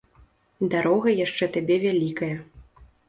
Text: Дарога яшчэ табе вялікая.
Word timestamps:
Дарога 0.71 1.13
яшчэ 1.25 1.49
табе 1.59 1.75
вялікая. 1.85 2.35